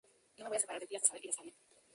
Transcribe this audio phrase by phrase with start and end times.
[0.03, 0.07] Él,
[0.47, 1.51] finalmente, cumple su objetivo.